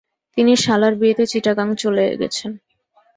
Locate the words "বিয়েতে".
0.99-1.23